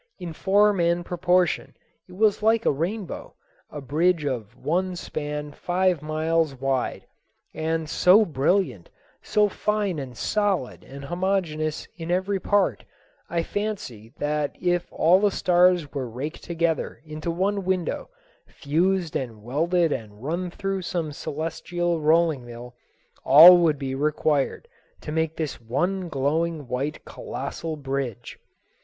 [0.17, 1.77] In form and proportion
[2.09, 3.35] it was like a rainbow,
[3.69, 7.05] a bridge of one span five miles wide;
[7.53, 8.89] and so brilliant,
[9.21, 12.83] so fine and solid and homogeneous in every part,
[13.29, 18.09] I fancy that if all the stars were raked together into one windrow,
[18.47, 22.73] fused and welded and run through some celestial rolling mill,
[23.23, 24.67] all would be required
[25.01, 28.39] to make this one glowing white colossal bridge.